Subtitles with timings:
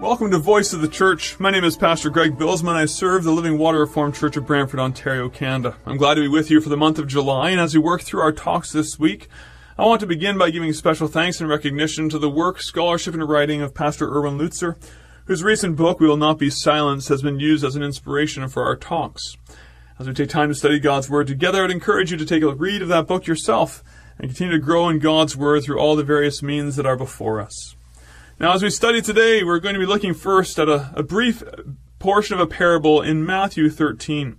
[0.00, 1.40] Welcome to Voice of the Church.
[1.40, 2.72] My name is Pastor Greg Bylsma.
[2.72, 5.76] I serve the Living Water Reformed Church of Brantford, Ontario, Canada.
[5.84, 8.02] I'm glad to be with you for the month of July, and as we work
[8.02, 9.26] through our talks this week,
[9.76, 13.28] I want to begin by giving special thanks and recognition to the work, scholarship, and
[13.28, 14.76] writing of Pastor Erwin Lutzer,
[15.24, 18.62] whose recent book, We Will Not Be Silenced, has been used as an inspiration for
[18.62, 19.36] our talks.
[19.98, 22.54] As we take time to study God's Word together, I'd encourage you to take a
[22.54, 23.82] read of that book yourself
[24.16, 27.40] and continue to grow in God's Word through all the various means that are before
[27.40, 27.74] us.
[28.40, 31.42] Now, as we study today, we're going to be looking first at a, a, brief
[31.98, 34.36] portion of a parable in Matthew 13.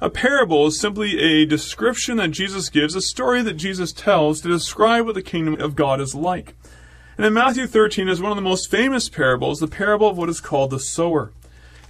[0.00, 4.48] A parable is simply a description that Jesus gives, a story that Jesus tells to
[4.48, 6.54] describe what the kingdom of God is like.
[7.18, 10.30] And in Matthew 13 is one of the most famous parables, the parable of what
[10.30, 11.30] is called the sower.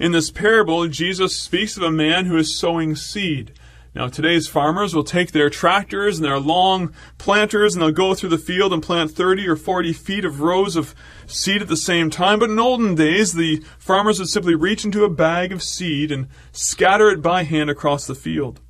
[0.00, 3.52] In this parable, Jesus speaks of a man who is sowing seed.
[3.94, 8.30] Now, today's farmers will take their tractors and their long planters and they'll go through
[8.30, 10.96] the field and plant 30 or 40 feet of rows of
[11.28, 12.40] seed at the same time.
[12.40, 16.26] But in olden days, the farmers would simply reach into a bag of seed and
[16.50, 18.60] scatter it by hand across the field.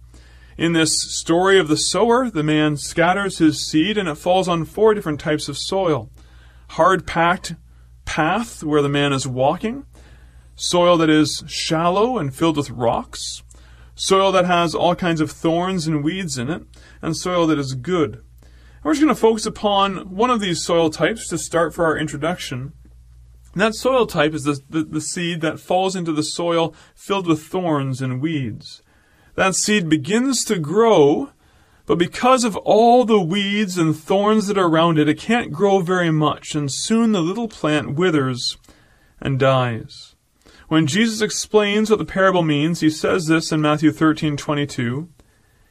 [0.58, 4.66] In this story of the sower, the man scatters his seed and it falls on
[4.66, 6.10] four different types of soil.
[6.70, 7.54] Hard packed
[8.04, 9.86] path where the man is walking,
[10.54, 13.42] soil that is shallow and filled with rocks,
[13.94, 16.62] soil that has all kinds of thorns and weeds in it,
[17.00, 18.14] and soil that is good.
[18.14, 21.84] And we're just going to focus upon one of these soil types to start for
[21.84, 22.72] our introduction.
[23.52, 27.28] And that soil type is the, the, the, seed that falls into the soil filled
[27.28, 28.82] with thorns and weeds.
[29.36, 31.30] That seed begins to grow,
[31.86, 35.80] but because of all the weeds and thorns that are around it, it can't grow
[35.80, 38.56] very much, and soon the little plant withers
[39.20, 40.13] and dies.
[40.68, 45.08] When Jesus explains what the parable means, he says this in Matthew 13:22,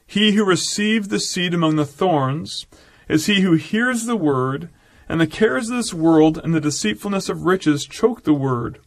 [0.06, 2.68] "He who received the seed among the thorns
[3.10, 4.70] is he who hears the word,
[5.10, 8.80] and the cares of this world and the deceitfulness of riches choke the word,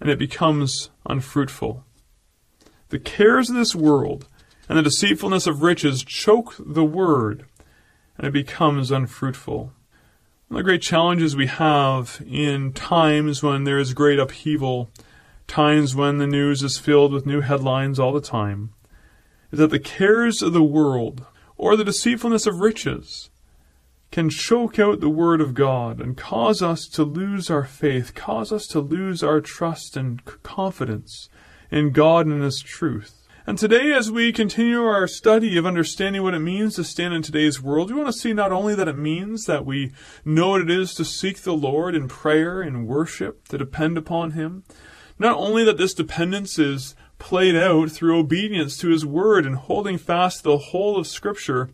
[0.00, 1.84] and it becomes unfruitful."
[2.90, 4.26] The cares of this world
[4.68, 7.46] and the deceitfulness of riches choke the word,
[8.18, 9.72] and it becomes unfruitful.
[10.48, 14.90] One of the great challenges we have in times when there is great upheaval
[15.48, 18.70] times when the news is filled with new headlines all the time,
[19.50, 21.24] is that the cares of the world
[21.56, 23.30] or the deceitfulness of riches
[24.10, 28.52] can choke out the Word of God and cause us to lose our faith, cause
[28.52, 31.28] us to lose our trust and confidence
[31.70, 33.26] in God and His truth.
[33.46, 37.22] And today, as we continue our study of understanding what it means to stand in
[37.22, 39.92] today's world, we want to see not only that it means that we
[40.22, 44.32] know what it is to seek the Lord in prayer and worship, to depend upon
[44.32, 44.64] Him,
[45.18, 49.98] not only that this dependence is played out through obedience to His Word and holding
[49.98, 51.70] fast the whole of Scripture,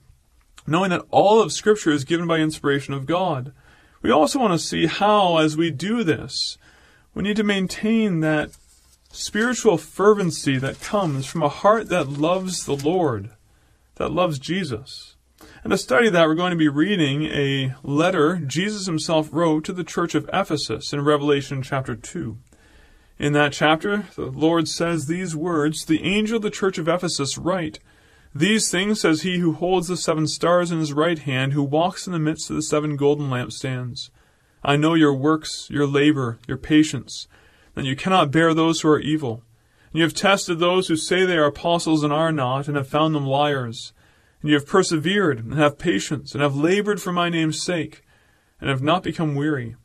[0.66, 3.52] knowing that all of Scripture is given by inspiration of God.
[4.02, 6.58] We also want to see how, as we do this,
[7.14, 8.50] we need to maintain that
[9.12, 13.30] spiritual fervency that comes from a heart that loves the Lord,
[13.96, 15.16] that loves Jesus.
[15.62, 19.72] And to study that, we're going to be reading a letter Jesus himself wrote to
[19.72, 22.36] the church of Ephesus in Revelation chapter 2.
[23.18, 27.38] In that chapter, the Lord says these words The angel of the church of Ephesus
[27.38, 27.78] write,
[28.34, 32.06] These things says he who holds the seven stars in his right hand, who walks
[32.06, 34.10] in the midst of the seven golden lampstands.
[34.64, 37.28] I know your works, your labor, your patience,
[37.76, 39.42] and you cannot bear those who are evil.
[39.92, 42.88] And you have tested those who say they are apostles and are not, and have
[42.88, 43.92] found them liars.
[44.40, 48.02] And you have persevered, and have patience, and have labored for my name's sake,
[48.60, 49.76] and have not become weary.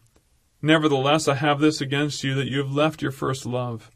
[0.62, 3.90] Nevertheless, I have this against you, that you have left your first love.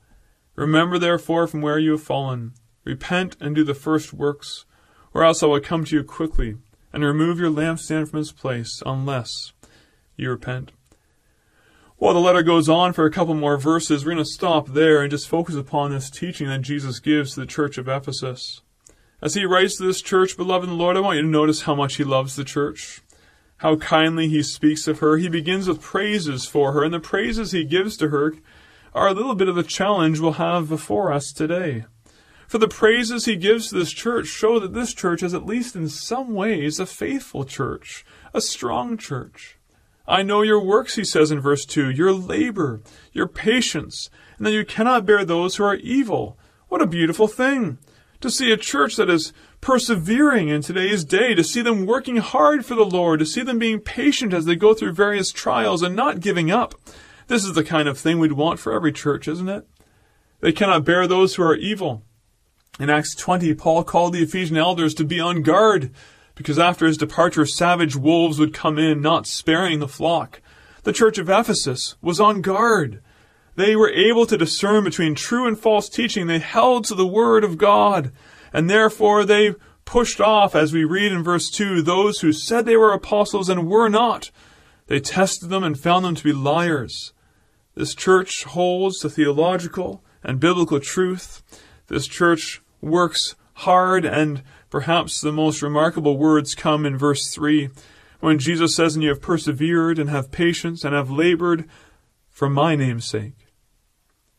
[0.56, 2.54] Remember therefore from where you have fallen.
[2.86, 4.66] Repent and do the first works,
[5.14, 6.58] or else I will come to you quickly,
[6.94, 9.52] and remove your lampstand from its place, unless
[10.16, 10.72] you repent.
[11.98, 15.02] While the letter goes on for a couple more verses, we're going to stop there
[15.02, 18.62] and just focus upon this teaching that Jesus gives to the church of Ephesus.
[19.22, 21.62] As he writes to this church, beloved in the Lord, I want you to notice
[21.62, 23.02] how much he loves the church
[23.58, 25.18] how kindly he speaks of her.
[25.18, 28.34] He begins with praises for her, and the praises he gives to her
[28.94, 31.86] are a little bit of the challenge we'll have before us today.
[32.48, 35.76] For the praises he gives to this church show that this church is, at least
[35.76, 39.58] in some ways, a faithful church, a strong church.
[40.08, 42.82] I know your works, he says in verse 2, your labor,
[43.14, 46.38] your patience, and that you cannot bear those who are evil.
[46.68, 47.78] What a beautiful thing!
[48.24, 52.66] To see a church that is persevering in today's day, to see them working hard
[52.66, 55.94] for the Lord, to see them being patient as they go through various trials and
[55.94, 56.74] not giving up.
[57.28, 59.68] This is the kind of thing we'd want for every church, isn't it?
[60.40, 62.04] They cannot bear those who are evil.
[62.80, 65.92] In Acts 20, Paul called the Ephesian elders to be on guard,
[66.34, 70.40] because after his departure, savage wolves would come in, not sparing the flock.
[70.84, 73.02] The church of Ephesus was on guard.
[73.56, 76.28] They were able to discern between true and false teaching.
[76.28, 78.12] They held to the word of God.
[78.52, 79.56] And therefore they
[79.86, 83.68] pushed off, as we read in verse 2, those who said they were apostles and
[83.68, 84.32] were not.
[84.88, 87.14] They tested them and found them to be liars.
[87.76, 91.44] This church holds to theological and biblical truth.
[91.88, 97.70] This church works hard, and perhaps the most remarkable words come in verse 3
[98.20, 101.66] when Jesus says, And you have persevered and have patience and have labored
[102.30, 103.34] for my name's sake.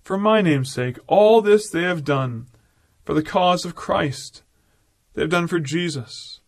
[0.05, 2.47] For my name's sake, all this they have done
[3.05, 4.43] for the cause of Christ.
[5.15, 6.41] They have done for Jesus.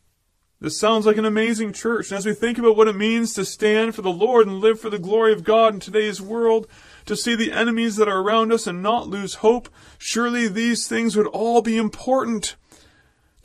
[0.61, 2.11] This sounds like an amazing church.
[2.11, 4.79] And as we think about what it means to stand for the Lord and live
[4.79, 6.67] for the glory of God in today's world,
[7.07, 11.17] to see the enemies that are around us and not lose hope, surely these things
[11.17, 12.57] would all be important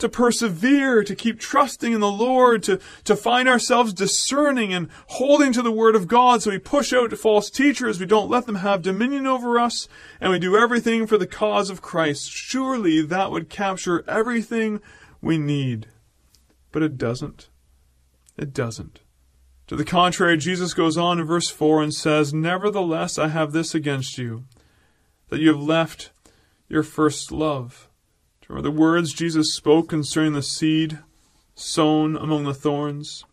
[0.02, 5.52] to persevere, to keep trusting in the Lord, to, to find ourselves discerning and holding
[5.52, 8.56] to the Word of God so we push out false teachers, we don't let them
[8.56, 9.88] have dominion over us,
[10.20, 12.30] and we do everything for the cause of Christ.
[12.30, 14.80] Surely that would capture everything
[15.20, 15.86] we need.
[16.72, 17.48] But it doesn't.
[18.36, 19.00] It doesn't.
[19.68, 23.74] To the contrary, Jesus goes on in verse 4 and says, Nevertheless, I have this
[23.74, 24.44] against you,
[25.28, 26.10] that you have left
[26.68, 27.88] your first love.
[28.52, 30.98] Remember the words Jesus spoke concerning the seed
[31.54, 33.24] sown among the thorns?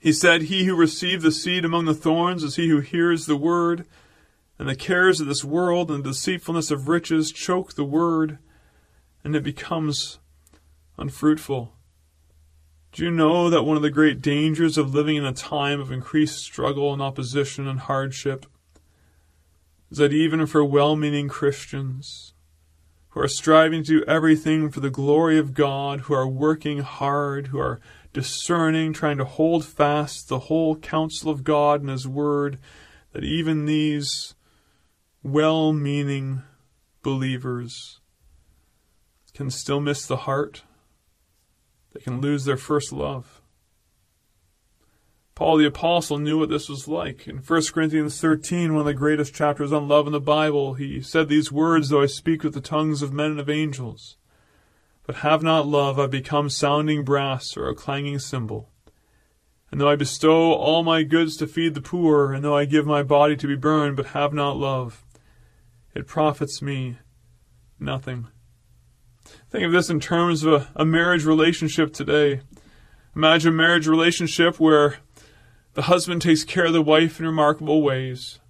[0.00, 3.36] He said, He who received the seed among the thorns is he who hears the
[3.36, 3.86] word,
[4.58, 8.38] and the cares of this world and the deceitfulness of riches choke the word,
[9.22, 10.18] and it becomes
[10.98, 11.72] unfruitful.
[12.90, 15.92] Do you know that one of the great dangers of living in a time of
[15.92, 18.44] increased struggle and opposition and hardship
[19.88, 22.34] is that even for well meaning Christians,
[23.10, 27.48] who are striving to do everything for the glory of God, who are working hard,
[27.48, 27.80] who are
[28.12, 32.58] discerning, trying to hold fast the whole counsel of God and His Word,
[33.12, 34.34] that even these
[35.22, 36.42] well meaning
[37.02, 38.00] believers
[39.34, 40.62] can still miss the heart.
[41.92, 43.39] They can lose their first love.
[45.40, 47.26] Paul the Apostle knew what this was like.
[47.26, 51.00] In 1 Corinthians 13, one of the greatest chapters on love in the Bible, he
[51.00, 54.18] said these words, Though I speak with the tongues of men and of angels,
[55.06, 58.68] but have not love, I become sounding brass or a clanging cymbal.
[59.70, 62.84] And though I bestow all my goods to feed the poor, and though I give
[62.84, 65.06] my body to be burned, but have not love,
[65.94, 66.98] it profits me
[67.78, 68.26] nothing.
[69.48, 72.42] Think of this in terms of a, a marriage relationship today.
[73.16, 74.98] Imagine a marriage relationship where
[75.74, 78.40] the husband takes care of the wife in remarkable ways.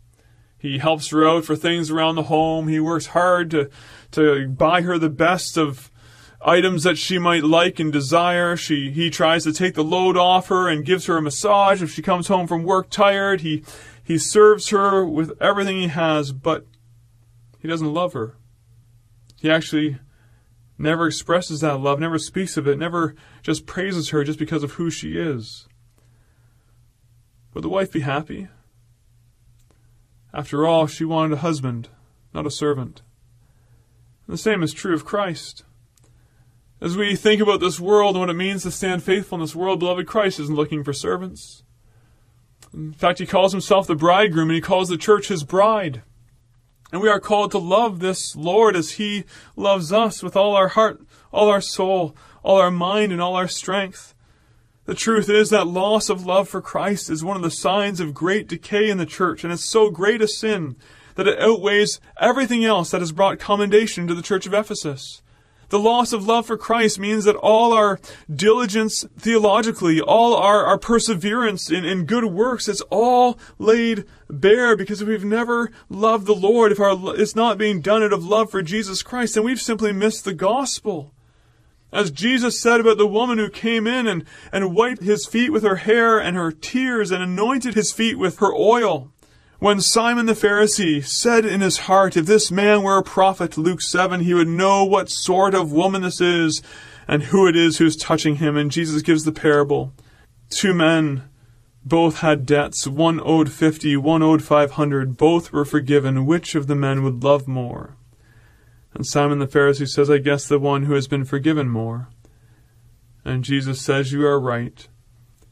[0.59, 2.69] He helps her out for things around the home.
[2.69, 3.71] He works hard to,
[4.13, 5.91] to buy her the best of
[6.43, 8.57] items that she might like and desire.
[8.57, 11.93] She, he tries to take the load off her and gives her a massage if
[11.93, 13.41] she comes home from work tired.
[13.41, 13.65] He,
[14.03, 16.67] he serves her with everything he has, but
[17.59, 18.37] he doesn't love her.
[19.41, 19.99] He actually
[20.77, 24.73] never expresses that love, never speaks of it, never just praises her just because of
[24.73, 25.69] who she is.
[27.54, 28.49] Would the wife be happy?
[30.33, 31.88] After all, she wanted a husband,
[32.33, 33.02] not a servant.
[34.26, 35.64] And the same is true of Christ.
[36.80, 39.57] As we think about this world and what it means to stand faithful in this
[39.57, 41.62] world, beloved, Christ isn't looking for servants.
[42.73, 46.02] In fact, he calls himself the bridegroom and he calls the church his bride.
[46.92, 49.25] And we are called to love this Lord as he
[49.57, 51.00] loves us with all our heart,
[51.33, 54.14] all our soul, all our mind, and all our strength.
[54.90, 58.12] The truth is that loss of love for Christ is one of the signs of
[58.12, 60.75] great decay in the church, and it's so great a sin
[61.14, 65.23] that it outweighs everything else that has brought commendation to the church of Ephesus.
[65.68, 70.76] The loss of love for Christ means that all our diligence theologically, all our, our
[70.76, 76.35] perseverance in, in good works, it's all laid bare because if we've never loved the
[76.35, 79.61] Lord, if our, it's not being done out of love for Jesus Christ, then we've
[79.61, 81.14] simply missed the gospel.
[81.92, 85.62] As Jesus said about the woman who came in and, and wiped his feet with
[85.62, 89.11] her hair and her tears and anointed his feet with her oil.
[89.59, 93.82] When Simon the Pharisee said in his heart, if this man were a prophet, Luke
[93.82, 96.62] 7, he would know what sort of woman this is
[97.06, 98.56] and who it is who's touching him.
[98.56, 99.92] And Jesus gives the parable.
[100.49, 101.28] Two men
[101.85, 102.87] both had debts.
[102.87, 105.16] One owed 50, one owed 500.
[105.16, 106.25] Both were forgiven.
[106.25, 107.97] Which of the men would love more?
[108.94, 112.09] And Simon the Pharisee says, I guess the one who has been forgiven more.
[113.25, 114.88] And Jesus says, You are right.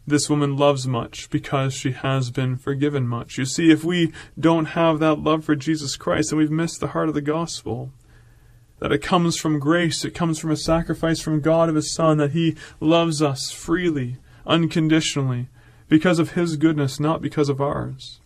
[0.07, 3.37] This woman loves much because she has been forgiven much.
[3.37, 6.89] You see, if we don't have that love for Jesus Christ, then we've missed the
[6.89, 7.93] heart of the gospel.
[8.79, 12.17] That it comes from grace, it comes from a sacrifice from God of His Son,
[12.19, 14.17] that He loves us freely,
[14.47, 15.49] unconditionally,
[15.89, 18.21] because of His goodness, not because of ours.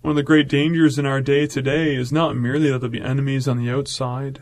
[0.00, 3.00] One of the great dangers in our day today is not merely that there'll be
[3.00, 4.40] enemies on the outside,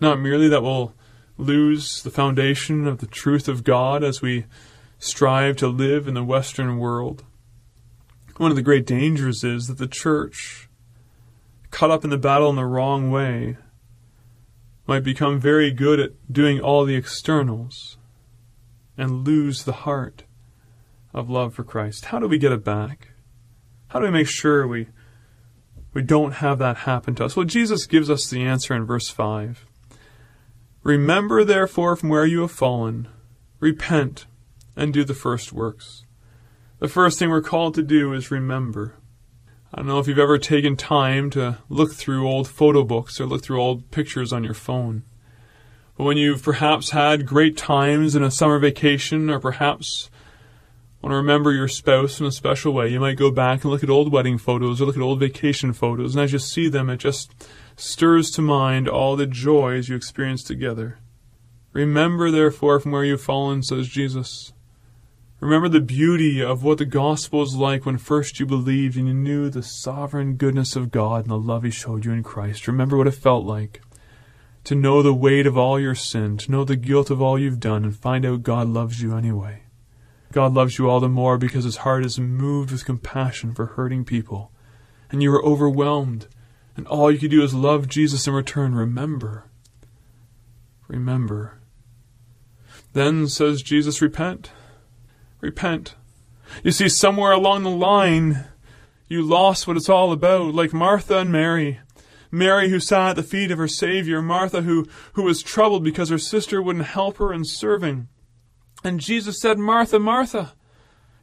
[0.00, 0.94] not merely that we'll
[1.38, 4.44] lose the foundation of the truth of God as we
[4.98, 7.24] strive to live in the Western world.
[8.36, 10.68] One of the great dangers is that the church,
[11.70, 13.56] caught up in the battle in the wrong way,
[14.86, 17.96] might become very good at doing all the externals
[18.96, 20.24] and lose the heart
[21.14, 22.06] of love for Christ.
[22.06, 23.08] How do we get it back?
[23.88, 24.88] How do we make sure we
[25.94, 27.34] we don't have that happen to us?
[27.34, 29.66] Well, Jesus gives us the answer in verse 5.
[30.82, 33.08] Remember therefore from where you have fallen,
[33.58, 34.26] repent
[34.76, 36.04] and do the first works.
[36.78, 38.94] The first thing we're called to do is remember.
[39.72, 43.26] I don't know if you've ever taken time to look through old photo books or
[43.26, 45.02] look through old pictures on your phone.
[45.96, 50.10] But when you've perhaps had great times in a summer vacation or perhaps
[51.02, 53.84] want to remember your spouse in a special way, you might go back and look
[53.84, 56.90] at old wedding photos or look at old vacation photos, and as you see them,
[56.90, 57.32] it just
[57.76, 60.98] stirs to mind all the joys you experienced together.
[61.72, 64.52] Remember, therefore, from where you've fallen, says Jesus.
[65.40, 69.14] Remember the beauty of what the gospel is like when first you believed and you
[69.14, 72.66] knew the sovereign goodness of God and the love He showed you in Christ.
[72.66, 73.80] Remember what it felt like
[74.64, 77.60] to know the weight of all your sin, to know the guilt of all you've
[77.60, 79.62] done, and find out God loves you anyway.
[80.32, 84.04] God loves you all the more because His heart is moved with compassion for hurting
[84.04, 84.52] people,
[85.10, 86.26] and you are overwhelmed,
[86.76, 88.74] and all you can do is love Jesus in return.
[88.74, 89.44] Remember.
[90.86, 91.58] Remember.
[92.92, 94.50] Then says Jesus, repent.
[95.40, 95.94] Repent.
[96.64, 98.46] You see, somewhere along the line,
[99.06, 101.80] you lost what it's all about, like Martha and Mary.
[102.30, 106.10] Mary who sat at the feet of her Savior, Martha who, who was troubled because
[106.10, 108.08] her sister wouldn't help her in serving.
[108.84, 110.52] And Jesus said, Martha, Martha,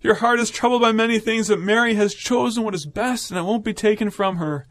[0.02, 3.40] your heart is troubled by many things, but Mary has chosen what is best, and
[3.40, 4.68] it won't be taken from her.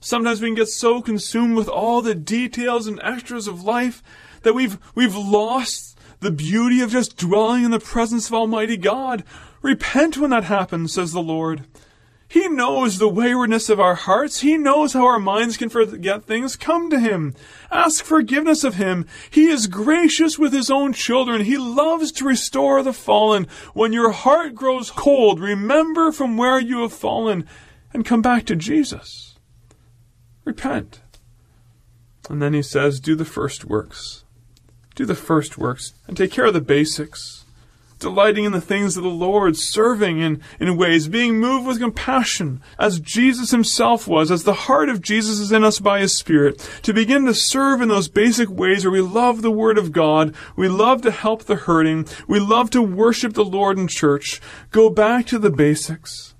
[0.00, 4.02] Sometimes we can get so consumed with all the details and extras of life
[4.42, 9.24] that we've, we've lost the beauty of just dwelling in the presence of Almighty God.
[9.62, 11.64] Repent when that happens, says the Lord.
[12.28, 14.40] He knows the waywardness of our hearts.
[14.40, 16.56] He knows how our minds can forget things.
[16.56, 17.34] Come to Him.
[17.70, 19.06] Ask forgiveness of Him.
[19.30, 21.42] He is gracious with His own children.
[21.42, 23.46] He loves to restore the fallen.
[23.74, 27.46] When your heart grows cold, remember from where you have fallen
[27.94, 29.38] and come back to Jesus.
[30.44, 31.00] Repent.
[32.28, 34.24] And then He says, do the first works
[34.96, 37.44] do the first works, and take care of the basics.
[37.98, 42.60] Delighting in the things of the Lord, serving in, in ways, being moved with compassion,
[42.78, 46.58] as Jesus himself was, as the heart of Jesus is in us by his Spirit,
[46.82, 50.34] to begin to serve in those basic ways where we love the Word of God,
[50.56, 54.42] we love to help the hurting, we love to worship the Lord in church.
[54.70, 56.34] Go back to the basics.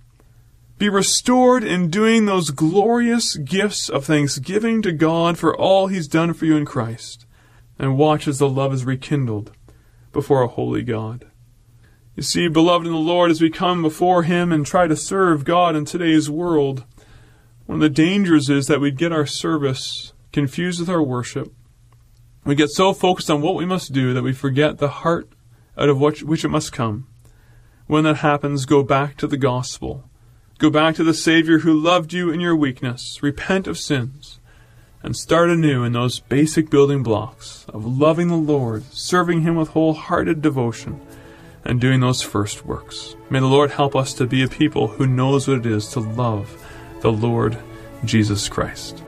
[0.79, 6.35] Be restored in doing those glorious gifts of thanksgiving to God for all he's done
[6.35, 7.25] for you in Christ
[7.79, 9.53] and watch as the love is rekindled
[10.13, 11.27] before a holy God.
[12.17, 15.45] You see, beloved in the Lord, as we come before Him and try to serve
[15.45, 16.85] God in today's world,
[17.67, 21.53] one of the dangers is that we get our service confused with our worship.
[22.47, 25.29] We get so focused on what we must do that we forget the heart
[25.77, 27.07] out of which, which it must come.
[27.87, 30.09] When that happens, go back to the gospel.
[30.57, 33.23] Go back to the Savior who loved you in your weakness.
[33.23, 34.41] Repent of sins
[35.03, 39.69] and start anew in those basic building blocks of loving the Lord, serving Him with
[39.69, 41.01] wholehearted devotion,
[41.67, 43.17] and doing those first works.
[43.31, 46.01] May the Lord help us to be a people who knows what it is to
[46.01, 46.65] love
[47.01, 47.59] the Lord
[48.05, 49.03] Jesus Christ.